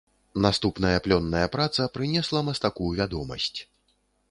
[0.45, 3.55] Наступная плённая праца прынесла мастаку вядомасць.